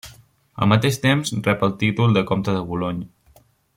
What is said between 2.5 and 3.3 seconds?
de Boulogne.